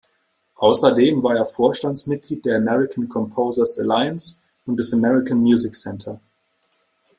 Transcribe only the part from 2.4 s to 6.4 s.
der American Composers Alliance und des American Music Centre.